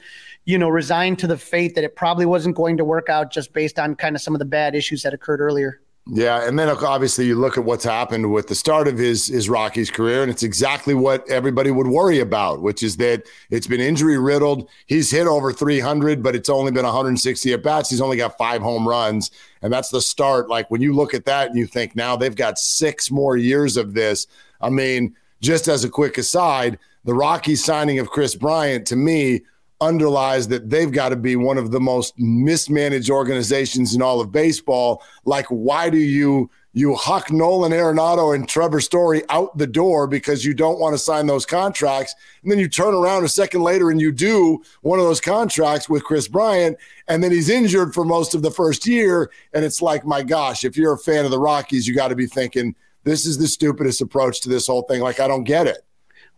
you 0.44 0.56
know, 0.56 0.68
resigned 0.68 1.18
to 1.20 1.26
the 1.26 1.36
fate 1.36 1.74
that 1.74 1.84
it 1.84 1.96
probably 1.96 2.24
wasn't 2.24 2.56
going 2.56 2.76
to 2.76 2.84
work 2.84 3.08
out 3.08 3.32
just 3.32 3.52
based 3.52 3.78
on 3.78 3.94
kind 3.96 4.14
of 4.14 4.22
some 4.22 4.34
of 4.34 4.38
the 4.38 4.44
bad 4.44 4.74
issues 4.74 5.02
that 5.02 5.12
occurred 5.12 5.40
earlier. 5.40 5.80
Yeah, 6.10 6.48
and 6.48 6.58
then 6.58 6.70
obviously 6.70 7.26
you 7.26 7.34
look 7.34 7.58
at 7.58 7.64
what's 7.64 7.84
happened 7.84 8.32
with 8.32 8.46
the 8.46 8.54
start 8.54 8.88
of 8.88 8.96
his 8.96 9.26
his 9.26 9.50
Rockies 9.50 9.90
career, 9.90 10.22
and 10.22 10.30
it's 10.30 10.42
exactly 10.42 10.94
what 10.94 11.28
everybody 11.28 11.70
would 11.70 11.86
worry 11.86 12.20
about, 12.20 12.62
which 12.62 12.82
is 12.82 12.96
that 12.96 13.24
it's 13.50 13.66
been 13.66 13.82
injury 13.82 14.16
riddled. 14.16 14.70
He's 14.86 15.10
hit 15.10 15.26
over 15.26 15.52
300, 15.52 16.22
but 16.22 16.34
it's 16.34 16.48
only 16.48 16.72
been 16.72 16.86
160 16.86 17.52
at 17.52 17.62
bats. 17.62 17.90
He's 17.90 18.00
only 18.00 18.16
got 18.16 18.38
five 18.38 18.62
home 18.62 18.88
runs, 18.88 19.30
and 19.60 19.70
that's 19.70 19.90
the 19.90 20.00
start. 20.00 20.48
Like 20.48 20.70
when 20.70 20.80
you 20.80 20.94
look 20.94 21.12
at 21.12 21.26
that 21.26 21.50
and 21.50 21.58
you 21.58 21.66
think 21.66 21.94
now 21.94 22.16
they've 22.16 22.34
got 22.34 22.58
six 22.58 23.10
more 23.10 23.36
years 23.36 23.76
of 23.76 23.92
this. 23.92 24.26
I 24.62 24.70
mean, 24.70 25.14
just 25.42 25.68
as 25.68 25.84
a 25.84 25.90
quick 25.90 26.16
aside, 26.16 26.78
the 27.04 27.12
Rockies 27.12 27.62
signing 27.62 27.98
of 27.98 28.08
Kris 28.08 28.34
Bryant 28.34 28.86
to 28.86 28.96
me 28.96 29.42
underlies 29.80 30.48
that 30.48 30.70
they've 30.70 30.90
got 30.92 31.10
to 31.10 31.16
be 31.16 31.36
one 31.36 31.58
of 31.58 31.70
the 31.70 31.80
most 31.80 32.18
mismanaged 32.18 33.10
organizations 33.10 33.94
in 33.94 34.02
all 34.02 34.20
of 34.20 34.32
baseball. 34.32 35.02
Like, 35.24 35.46
why 35.46 35.90
do 35.90 35.98
you 35.98 36.50
you 36.74 36.94
huck 36.94 37.32
Nolan 37.32 37.72
Arenado 37.72 38.34
and 38.34 38.48
Trevor 38.48 38.80
Story 38.80 39.22
out 39.30 39.56
the 39.56 39.66
door 39.66 40.06
because 40.06 40.44
you 40.44 40.54
don't 40.54 40.78
want 40.78 40.94
to 40.94 40.98
sign 40.98 41.26
those 41.26 41.46
contracts, 41.46 42.14
and 42.42 42.52
then 42.52 42.58
you 42.58 42.68
turn 42.68 42.94
around 42.94 43.24
a 43.24 43.28
second 43.28 43.62
later 43.62 43.90
and 43.90 44.00
you 44.00 44.12
do 44.12 44.62
one 44.82 44.98
of 44.98 45.04
those 45.04 45.20
contracts 45.20 45.88
with 45.88 46.04
Kris 46.04 46.28
Bryant, 46.28 46.76
and 47.08 47.24
then 47.24 47.32
he's 47.32 47.48
injured 47.48 47.94
for 47.94 48.04
most 48.04 48.34
of 48.34 48.42
the 48.42 48.50
first 48.50 48.86
year, 48.86 49.30
and 49.54 49.64
it's 49.64 49.82
like, 49.82 50.04
my 50.04 50.22
gosh, 50.22 50.64
if 50.64 50.76
you're 50.76 50.92
a 50.92 50.98
fan 50.98 51.24
of 51.24 51.30
the 51.30 51.40
Rockies, 51.40 51.88
you 51.88 51.96
got 51.96 52.08
to 52.08 52.16
be 52.16 52.26
thinking 52.26 52.76
this 53.02 53.26
is 53.26 53.38
the 53.38 53.48
stupidest 53.48 54.00
approach 54.00 54.40
to 54.42 54.48
this 54.48 54.66
whole 54.66 54.82
thing. 54.82 55.00
Like, 55.00 55.18
I 55.18 55.26
don't 55.26 55.44
get 55.44 55.66
it. 55.66 55.84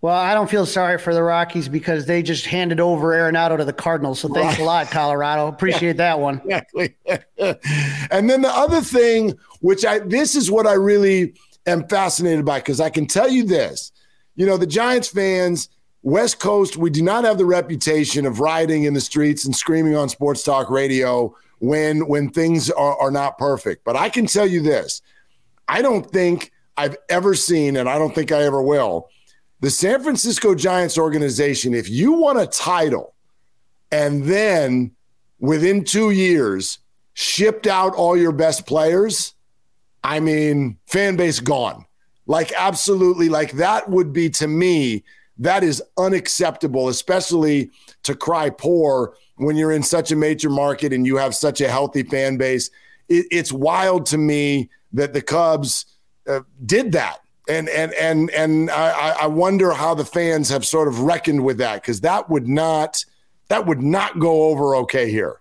Well, 0.03 0.15
I 0.15 0.33
don't 0.33 0.49
feel 0.49 0.65
sorry 0.65 0.97
for 0.99 1.13
the 1.13 1.23
Rockies 1.23 1.69
because 1.69 2.07
they 2.07 2.23
just 2.23 2.47
handed 2.47 2.81
over 2.81 3.09
Arenado 3.09 3.59
to 3.59 3.67
the 3.67 3.73
Cardinals. 3.73 4.21
So 4.21 4.29
thanks 4.29 4.55
right. 4.55 4.63
a 4.63 4.65
lot, 4.65 4.87
Colorado. 4.91 5.47
Appreciate 5.49 5.99
that 5.99 6.19
one. 6.19 6.41
Exactly. 6.41 6.95
and 8.11 8.31
then 8.31 8.41
the 8.41 8.53
other 8.53 8.81
thing, 8.81 9.39
which 9.61 9.85
I 9.85 9.99
this 9.99 10.35
is 10.35 10.51
what 10.51 10.67
I 10.67 10.73
really 10.73 11.35
am 11.67 11.87
fascinated 11.89 12.47
by, 12.47 12.61
because 12.61 12.81
I 12.81 12.89
can 12.89 13.07
tell 13.07 13.29
you 13.29 13.45
this. 13.45 13.93
You 14.37 14.47
know, 14.47 14.57
the 14.57 14.67
Giants 14.67 15.09
fans, 15.09 15.69
West 16.03 16.41
Coast, 16.41 16.79
we 16.79 16.89
do 16.89 17.03
not 17.03 17.25
have 17.25 17.37
the 17.37 17.45
reputation 17.45 18.25
of 18.25 18.41
rioting 18.41 18.85
in 18.85 18.95
the 18.95 19.03
streets 19.03 19.45
and 19.45 19.55
screaming 19.55 19.97
on 19.97 20.09
sports 20.09 20.43
talk 20.43 20.71
radio 20.71 21.35
when 21.59 22.07
when 22.09 22.31
things 22.31 22.71
are, 22.71 22.97
are 22.99 23.11
not 23.11 23.37
perfect. 23.37 23.85
But 23.85 23.97
I 23.97 24.09
can 24.09 24.25
tell 24.25 24.47
you 24.47 24.63
this. 24.63 25.03
I 25.69 25.83
don't 25.83 26.11
think 26.11 26.53
I've 26.79 26.97
ever 27.11 27.35
seen, 27.35 27.77
and 27.77 27.87
I 27.87 27.99
don't 27.99 28.15
think 28.15 28.33
I 28.33 28.45
ever 28.45 28.63
will 28.63 29.11
the 29.61 29.71
San 29.71 30.03
Francisco 30.03 30.55
Giants 30.55 30.97
organization, 30.97 31.75
if 31.75 31.89
you 31.89 32.13
want 32.13 32.41
a 32.41 32.47
title 32.47 33.15
and 33.93 34.25
then 34.25 34.93
within 35.39 35.85
two 35.85 36.11
years 36.11 36.79
shipped 37.13 37.67
out 37.67 37.95
all 37.95 38.17
your 38.17 38.33
best 38.33 38.67
players, 38.67 39.35
I 40.03 40.21
mean, 40.21 40.79
fan 40.87 41.17
base 41.17 41.41
gone. 41.41 41.85
Like, 42.27 42.53
absolutely, 42.57 43.29
like 43.29 43.53
that 43.53 43.91
would 43.91 44.13
be 44.13 44.31
to 44.31 44.49
me, 44.49 45.05
that 45.39 45.63
is 45.63 45.83
unacceptable, 45.99 46.89
especially 46.89 47.71
to 48.05 48.15
cry 48.15 48.51
poor 48.51 49.15
when 49.37 49.57
you're 49.57 49.73
in 49.73 49.83
such 49.83 50.11
a 50.11 50.17
major 50.17 50.49
market 50.49 50.93
and 50.93 51.07
you 51.07 51.17
have 51.17 51.35
such 51.35 51.61
a 51.61 51.69
healthy 51.69 52.03
fan 52.03 52.37
base. 52.37 52.71
It, 53.09 53.27
it's 53.31 53.53
wild 53.53 54.07
to 54.07 54.19
me 54.19 54.71
that 54.93 55.13
the 55.13 55.23
Cubs 55.23 55.87
uh, 56.27 56.41
did 56.65 56.93
that 56.93 57.21
and 57.51 57.69
and 57.69 57.93
and 57.95 58.31
and 58.31 58.71
I, 58.71 59.17
I 59.23 59.27
wonder 59.27 59.73
how 59.73 59.95
the 59.95 60.05
fans 60.05 60.49
have 60.51 60.65
sort 60.65 60.89
of 60.89 61.01
reckoned 61.01 61.45
with 61.45 61.59
that 61.59 61.83
because 61.83 62.01
that 62.03 62.31
would 62.31 62.49
not 62.49 63.05
that 63.49 63.67
would 63.67 63.83
not 63.83 64.19
go 64.19 64.45
over 64.45 64.77
okay 64.77 65.11
here. 65.11 65.41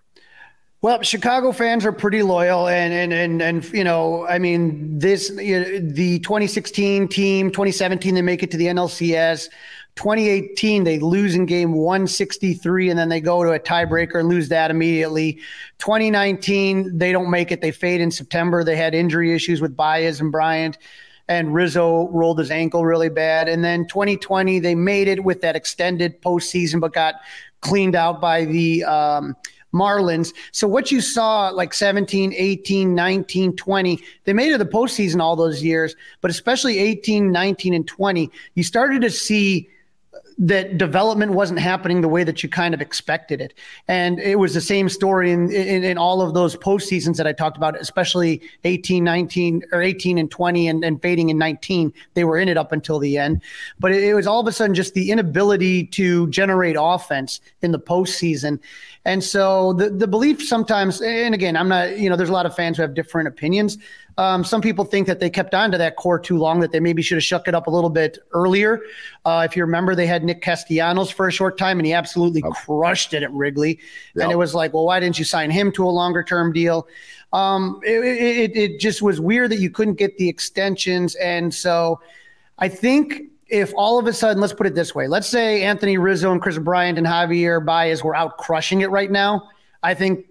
Well, 0.82 1.02
Chicago 1.02 1.52
fans 1.52 1.84
are 1.84 1.92
pretty 1.92 2.22
loyal, 2.22 2.68
and 2.68 2.92
and 2.92 3.12
and 3.12 3.42
and 3.42 3.72
you 3.72 3.84
know, 3.84 4.26
I 4.26 4.38
mean, 4.38 4.98
this 4.98 5.30
you 5.30 5.60
know, 5.60 5.78
the 5.92 6.18
2016 6.20 7.08
team, 7.08 7.50
2017 7.50 8.14
they 8.14 8.22
make 8.22 8.42
it 8.42 8.50
to 8.50 8.56
the 8.56 8.66
NLCS. 8.66 9.48
2018 9.96 10.84
they 10.84 10.98
lose 10.98 11.34
in 11.34 11.44
game 11.46 11.72
163 11.72 12.90
and 12.90 12.98
then 12.98 13.08
they 13.08 13.20
go 13.20 13.42
to 13.42 13.50
a 13.50 13.58
tiebreaker 13.58 14.20
and 14.20 14.28
lose 14.28 14.48
that 14.48 14.70
immediately 14.70 15.34
2019 15.78 16.96
they 16.96 17.10
don't 17.10 17.28
make 17.28 17.50
it 17.50 17.60
they 17.60 17.72
fade 17.72 18.00
in 18.00 18.08
september 18.08 18.62
they 18.62 18.76
had 18.76 18.94
injury 18.94 19.34
issues 19.34 19.60
with 19.60 19.76
baez 19.76 20.20
and 20.20 20.30
bryant 20.30 20.78
and 21.30 21.54
Rizzo 21.54 22.08
rolled 22.08 22.40
his 22.40 22.50
ankle 22.50 22.84
really 22.84 23.08
bad. 23.08 23.48
And 23.48 23.64
then 23.64 23.86
2020, 23.86 24.58
they 24.58 24.74
made 24.74 25.06
it 25.06 25.22
with 25.22 25.40
that 25.42 25.54
extended 25.54 26.20
postseason, 26.20 26.80
but 26.80 26.92
got 26.92 27.14
cleaned 27.60 27.94
out 27.94 28.20
by 28.20 28.44
the 28.44 28.82
um, 28.82 29.36
Marlins. 29.72 30.34
So 30.50 30.66
what 30.66 30.90
you 30.90 31.00
saw 31.00 31.50
like 31.50 31.72
17, 31.72 32.34
18, 32.36 32.96
19, 32.96 33.54
20, 33.54 34.00
they 34.24 34.32
made 34.32 34.52
it 34.52 34.58
the 34.58 34.66
postseason 34.66 35.20
all 35.20 35.36
those 35.36 35.62
years, 35.62 35.94
but 36.20 36.32
especially 36.32 36.80
18, 36.80 37.30
19, 37.30 37.74
and 37.74 37.86
20, 37.86 38.28
you 38.54 38.64
started 38.64 39.00
to 39.02 39.10
see– 39.10 39.70
that 40.38 40.78
development 40.78 41.32
wasn't 41.32 41.58
happening 41.58 42.00
the 42.00 42.08
way 42.08 42.24
that 42.24 42.42
you 42.42 42.48
kind 42.48 42.74
of 42.74 42.80
expected 42.80 43.40
it. 43.40 43.54
And 43.88 44.18
it 44.18 44.38
was 44.38 44.54
the 44.54 44.60
same 44.60 44.88
story 44.88 45.32
in, 45.32 45.50
in, 45.52 45.84
in, 45.84 45.98
all 45.98 46.22
of 46.22 46.34
those 46.34 46.56
postseasons 46.56 47.16
that 47.16 47.26
I 47.26 47.32
talked 47.32 47.56
about, 47.56 47.78
especially 47.78 48.40
18, 48.64 49.04
19, 49.04 49.62
or 49.72 49.82
18 49.82 50.18
and 50.18 50.30
20 50.30 50.68
and, 50.68 50.84
and 50.84 51.02
fading 51.02 51.28
in 51.28 51.38
19. 51.38 51.92
They 52.14 52.24
were 52.24 52.38
in 52.38 52.48
it 52.48 52.56
up 52.56 52.72
until 52.72 52.98
the 52.98 53.18
end. 53.18 53.42
But 53.78 53.92
it, 53.92 54.02
it 54.02 54.14
was 54.14 54.26
all 54.26 54.40
of 54.40 54.46
a 54.46 54.52
sudden 54.52 54.74
just 54.74 54.94
the 54.94 55.10
inability 55.10 55.86
to 55.88 56.28
generate 56.28 56.76
offense 56.78 57.40
in 57.62 57.72
the 57.72 57.80
postseason. 57.80 58.58
And 59.04 59.24
so 59.24 59.72
the, 59.72 59.90
the 59.90 60.06
belief 60.06 60.42
sometimes, 60.42 61.00
and 61.00 61.34
again, 61.34 61.56
I'm 61.56 61.68
not, 61.68 61.98
you 61.98 62.10
know, 62.10 62.16
there's 62.16 62.28
a 62.28 62.34
lot 62.34 62.46
of 62.46 62.54
fans 62.54 62.76
who 62.76 62.82
have 62.82 62.94
different 62.94 63.28
opinions. 63.28 63.78
Um, 64.20 64.44
some 64.44 64.60
people 64.60 64.84
think 64.84 65.06
that 65.06 65.18
they 65.18 65.30
kept 65.30 65.54
on 65.54 65.70
to 65.70 65.78
that 65.78 65.96
core 65.96 66.18
too 66.18 66.36
long, 66.36 66.60
that 66.60 66.72
they 66.72 66.78
maybe 66.78 67.00
should 67.00 67.16
have 67.16 67.24
shook 67.24 67.48
it 67.48 67.54
up 67.54 67.68
a 67.68 67.70
little 67.70 67.88
bit 67.88 68.18
earlier. 68.32 68.82
Uh, 69.24 69.46
if 69.48 69.56
you 69.56 69.64
remember, 69.64 69.94
they 69.94 70.06
had 70.06 70.24
Nick 70.24 70.42
Castellanos 70.42 71.10
for 71.10 71.26
a 71.26 71.32
short 71.32 71.56
time, 71.56 71.78
and 71.78 71.86
he 71.86 71.94
absolutely 71.94 72.42
crushed 72.42 73.14
it 73.14 73.22
at 73.22 73.32
Wrigley. 73.32 73.78
Yep. 74.14 74.22
And 74.24 74.30
it 74.30 74.36
was 74.36 74.54
like, 74.54 74.74
well, 74.74 74.84
why 74.84 75.00
didn't 75.00 75.18
you 75.18 75.24
sign 75.24 75.50
him 75.50 75.72
to 75.72 75.86
a 75.86 75.88
longer 75.88 76.22
term 76.22 76.52
deal? 76.52 76.86
Um, 77.32 77.80
it, 77.82 78.04
it, 78.04 78.56
it 78.56 78.78
just 78.78 79.00
was 79.00 79.22
weird 79.22 79.52
that 79.52 79.58
you 79.58 79.70
couldn't 79.70 79.94
get 79.94 80.18
the 80.18 80.28
extensions. 80.28 81.14
And 81.14 81.54
so 81.54 82.02
I 82.58 82.68
think 82.68 83.22
if 83.48 83.72
all 83.74 83.98
of 83.98 84.06
a 84.06 84.12
sudden, 84.12 84.42
let's 84.42 84.52
put 84.52 84.66
it 84.66 84.74
this 84.74 84.94
way, 84.94 85.08
let's 85.08 85.28
say 85.28 85.62
Anthony 85.62 85.96
Rizzo 85.96 86.30
and 86.30 86.42
Kris 86.42 86.58
Bryant 86.58 86.98
and 86.98 87.06
Javier 87.06 87.64
Baez 87.64 88.04
were 88.04 88.14
out 88.14 88.36
crushing 88.36 88.82
it 88.82 88.90
right 88.90 89.10
now. 89.10 89.48
I 89.82 89.94
think 89.94 90.26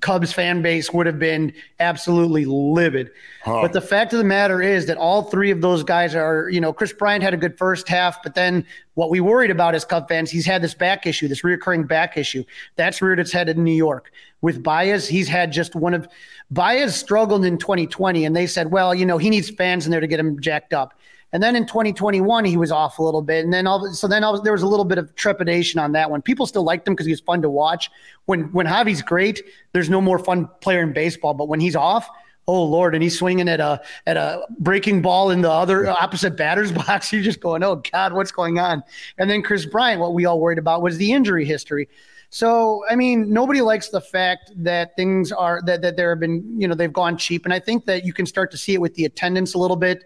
Cubs 0.00 0.32
fan 0.32 0.62
base 0.62 0.92
would 0.92 1.06
have 1.06 1.18
been 1.18 1.52
absolutely 1.80 2.44
livid. 2.44 3.10
Huh. 3.42 3.62
But 3.62 3.72
the 3.72 3.80
fact 3.80 4.12
of 4.12 4.18
the 4.18 4.24
matter 4.24 4.62
is 4.62 4.86
that 4.86 4.96
all 4.96 5.24
three 5.24 5.50
of 5.50 5.60
those 5.60 5.82
guys 5.82 6.14
are, 6.14 6.48
you 6.48 6.60
know, 6.60 6.72
Kris 6.72 6.92
Bryant 6.92 7.22
had 7.22 7.34
a 7.34 7.36
good 7.36 7.58
first 7.58 7.88
half, 7.88 8.22
but 8.22 8.34
then 8.34 8.64
what 8.94 9.10
we 9.10 9.20
worried 9.20 9.50
about 9.50 9.74
as 9.74 9.84
Cub 9.84 10.08
fans, 10.08 10.30
he's 10.30 10.46
had 10.46 10.62
this 10.62 10.74
back 10.74 11.06
issue, 11.06 11.28
this 11.28 11.42
reoccurring 11.42 11.88
back 11.88 12.16
issue. 12.16 12.44
That's 12.76 13.02
reared 13.02 13.20
its 13.20 13.32
head 13.32 13.48
in 13.48 13.64
New 13.64 13.74
York. 13.74 14.12
With 14.40 14.62
Baez, 14.62 15.08
he's 15.08 15.28
had 15.28 15.52
just 15.52 15.74
one 15.74 15.94
of 15.94 16.08
Baez 16.50 16.94
struggled 16.94 17.44
in 17.44 17.58
2020, 17.58 18.24
and 18.24 18.36
they 18.36 18.46
said, 18.46 18.70
well, 18.70 18.94
you 18.94 19.06
know, 19.06 19.18
he 19.18 19.30
needs 19.30 19.50
fans 19.50 19.86
in 19.86 19.90
there 19.90 20.00
to 20.00 20.06
get 20.06 20.20
him 20.20 20.40
jacked 20.40 20.72
up. 20.72 20.94
And 21.32 21.42
then 21.42 21.56
in 21.56 21.66
2021, 21.66 22.44
he 22.44 22.56
was 22.56 22.70
off 22.70 22.98
a 22.98 23.02
little 23.02 23.22
bit. 23.22 23.44
And 23.44 23.52
then 23.52 23.66
all, 23.66 23.90
so 23.92 24.06
then 24.06 24.22
there 24.44 24.52
was 24.52 24.62
a 24.62 24.66
little 24.66 24.84
bit 24.84 24.98
of 24.98 25.14
trepidation 25.14 25.80
on 25.80 25.92
that 25.92 26.10
one. 26.10 26.20
People 26.20 26.46
still 26.46 26.62
liked 26.62 26.86
him 26.86 26.94
because 26.94 27.06
he 27.06 27.12
was 27.12 27.20
fun 27.20 27.40
to 27.42 27.50
watch. 27.50 27.90
When 28.26 28.52
when 28.52 28.66
Javi's 28.66 29.00
great, 29.00 29.42
there's 29.72 29.88
no 29.88 30.00
more 30.00 30.18
fun 30.18 30.48
player 30.60 30.82
in 30.82 30.92
baseball. 30.92 31.32
But 31.32 31.48
when 31.48 31.58
he's 31.58 31.74
off, 31.74 32.08
oh 32.46 32.62
lord, 32.62 32.94
and 32.94 33.02
he's 33.02 33.18
swinging 33.18 33.48
at 33.48 33.60
a 33.60 33.80
at 34.06 34.18
a 34.18 34.46
breaking 34.58 35.00
ball 35.00 35.30
in 35.30 35.40
the 35.40 35.50
other 35.50 35.86
uh, 35.86 35.94
opposite 35.98 36.36
batter's 36.36 36.72
box, 36.86 37.12
you're 37.12 37.22
just 37.22 37.40
going, 37.40 37.62
oh 37.62 37.82
god, 37.90 38.12
what's 38.12 38.32
going 38.32 38.58
on? 38.58 38.82
And 39.16 39.30
then 39.30 39.42
Kris 39.42 39.64
Bryant, 39.64 40.00
what 40.00 40.12
we 40.12 40.26
all 40.26 40.38
worried 40.38 40.58
about 40.58 40.82
was 40.82 40.98
the 40.98 41.12
injury 41.12 41.46
history. 41.46 41.88
So, 42.28 42.82
I 42.88 42.96
mean, 42.96 43.30
nobody 43.30 43.60
likes 43.60 43.90
the 43.90 44.00
fact 44.00 44.52
that 44.56 44.96
things 44.96 45.32
are 45.32 45.60
that 45.66 45.80
that 45.80 45.96
there 45.96 46.10
have 46.10 46.20
been, 46.20 46.60
you 46.60 46.68
know, 46.68 46.74
they've 46.74 46.92
gone 46.92 47.16
cheap, 47.16 47.46
and 47.46 47.54
I 47.54 47.58
think 47.58 47.86
that 47.86 48.04
you 48.04 48.12
can 48.12 48.26
start 48.26 48.50
to 48.50 48.58
see 48.58 48.74
it 48.74 48.80
with 48.82 48.94
the 48.94 49.06
attendance 49.06 49.54
a 49.54 49.58
little 49.58 49.76
bit 49.76 50.04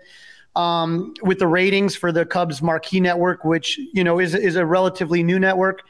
um, 0.56 1.14
with 1.22 1.38
the 1.38 1.46
ratings 1.46 1.94
for 1.94 2.10
the 2.10 2.24
Cubs 2.26 2.60
marquee 2.62 2.98
network, 2.98 3.44
which 3.44 3.78
you 3.92 4.02
know 4.02 4.18
is 4.18 4.34
is 4.34 4.56
a 4.56 4.66
relatively 4.66 5.22
new 5.22 5.38
network. 5.38 5.82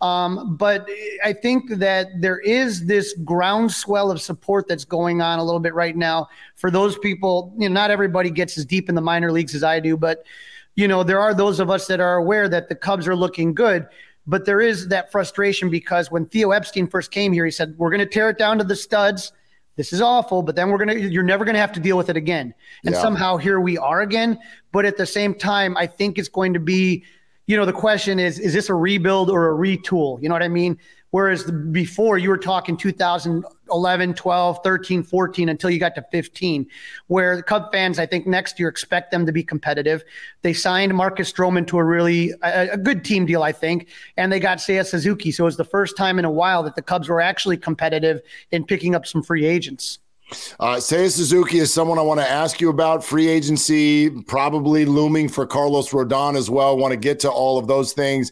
Um, 0.00 0.56
but 0.56 0.88
I 1.24 1.34
think 1.34 1.70
that 1.72 2.08
there 2.20 2.38
is 2.38 2.86
this 2.86 3.14
groundswell 3.24 4.10
of 4.10 4.20
support 4.20 4.66
that's 4.66 4.84
going 4.84 5.20
on 5.20 5.38
a 5.38 5.44
little 5.44 5.60
bit 5.60 5.74
right 5.74 5.96
now 5.96 6.28
for 6.56 6.70
those 6.70 6.96
people. 6.98 7.52
You 7.58 7.68
know, 7.68 7.74
not 7.74 7.90
everybody 7.90 8.30
gets 8.30 8.56
as 8.56 8.64
deep 8.64 8.88
in 8.88 8.94
the 8.94 9.02
minor 9.02 9.30
leagues 9.30 9.54
as 9.54 9.62
I 9.62 9.80
do, 9.80 9.96
but 9.96 10.24
you 10.74 10.88
know, 10.88 11.02
there 11.02 11.20
are 11.20 11.34
those 11.34 11.60
of 11.60 11.68
us 11.68 11.86
that 11.88 12.00
are 12.00 12.16
aware 12.16 12.48
that 12.48 12.68
the 12.68 12.74
Cubs 12.74 13.08
are 13.08 13.16
looking 13.16 13.52
good. 13.54 13.86
But 14.26 14.44
there 14.44 14.60
is 14.60 14.88
that 14.88 15.10
frustration 15.10 15.70
because 15.70 16.10
when 16.10 16.26
Theo 16.26 16.52
Epstein 16.52 16.86
first 16.86 17.10
came 17.10 17.32
here, 17.32 17.44
he 17.44 17.50
said, 17.50 17.74
We're 17.76 17.90
going 17.90 18.00
to 18.00 18.06
tear 18.06 18.30
it 18.30 18.38
down 18.38 18.58
to 18.58 18.64
the 18.64 18.76
studs 18.76 19.32
this 19.76 19.92
is 19.92 20.00
awful, 20.00 20.42
but 20.42 20.56
then 20.56 20.68
we're 20.68 20.78
going 20.78 20.88
to, 20.88 21.10
you're 21.10 21.22
never 21.22 21.44
going 21.44 21.54
to 21.54 21.60
have 21.60 21.72
to 21.72 21.80
deal 21.80 21.96
with 21.96 22.10
it 22.10 22.16
again. 22.16 22.52
And 22.84 22.94
yeah. 22.94 23.00
somehow 23.00 23.36
here 23.36 23.60
we 23.60 23.78
are 23.78 24.02
again. 24.02 24.38
But 24.72 24.84
at 24.84 24.96
the 24.96 25.06
same 25.06 25.34
time, 25.34 25.76
I 25.76 25.86
think 25.86 26.18
it's 26.18 26.28
going 26.28 26.52
to 26.54 26.60
be, 26.60 27.04
you 27.46 27.56
know, 27.56 27.64
the 27.64 27.72
question 27.72 28.18
is, 28.18 28.38
is 28.38 28.52
this 28.52 28.68
a 28.68 28.74
rebuild 28.74 29.30
or 29.30 29.50
a 29.50 29.54
retool? 29.54 30.22
You 30.22 30.28
know 30.28 30.34
what 30.34 30.42
I 30.42 30.48
mean? 30.48 30.78
Whereas 31.10 31.50
before 31.50 32.18
you 32.18 32.28
were 32.28 32.38
talking 32.38 32.76
2011, 33.70 34.14
12, 34.14 34.60
13, 34.62 35.02
14 35.02 35.48
until 35.48 35.70
you 35.70 35.78
got 35.78 35.94
to 35.94 36.04
15, 36.10 36.66
where 37.06 37.36
the 37.36 37.42
Cub 37.42 37.70
fans, 37.72 37.98
I 37.98 38.06
think 38.06 38.26
next 38.26 38.58
year 38.58 38.68
expect 38.68 39.10
them 39.10 39.24
to 39.26 39.32
be 39.32 39.42
competitive. 39.42 40.04
They 40.42 40.52
signed 40.52 40.94
Marcus 40.94 41.32
Stroman 41.32 41.66
to 41.68 41.78
a 41.78 41.84
really 41.84 42.32
a, 42.42 42.70
a 42.72 42.76
good 42.76 43.04
team 43.04 43.26
deal, 43.26 43.42
I 43.42 43.52
think, 43.52 43.88
and 44.16 44.32
they 44.32 44.40
got 44.40 44.58
Seiya 44.58 44.84
Suzuki. 44.84 45.30
So 45.30 45.44
it 45.44 45.46
was 45.46 45.56
the 45.56 45.64
first 45.64 45.96
time 45.96 46.18
in 46.18 46.24
a 46.24 46.30
while 46.30 46.62
that 46.64 46.74
the 46.74 46.82
Cubs 46.82 47.08
were 47.08 47.20
actually 47.20 47.56
competitive 47.56 48.20
in 48.50 48.64
picking 48.64 48.94
up 48.94 49.06
some 49.06 49.22
free 49.22 49.46
agents. 49.46 50.00
Uh, 50.60 50.76
Seiya 50.76 51.10
Suzuki 51.10 51.58
is 51.58 51.72
someone 51.72 51.98
I 51.98 52.02
want 52.02 52.20
to 52.20 52.28
ask 52.28 52.60
you 52.60 52.70
about. 52.70 53.02
Free 53.02 53.28
agency 53.28 54.10
probably 54.10 54.84
looming 54.84 55.28
for 55.28 55.46
Carlos 55.46 55.90
Rodon 55.90 56.36
as 56.36 56.48
well. 56.48 56.76
Want 56.76 56.92
to 56.92 56.96
get 56.96 57.20
to 57.20 57.30
all 57.30 57.58
of 57.58 57.66
those 57.66 57.92
things. 57.92 58.28